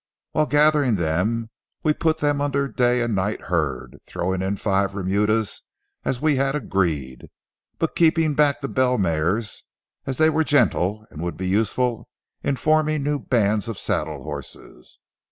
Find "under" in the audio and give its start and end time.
2.41-2.67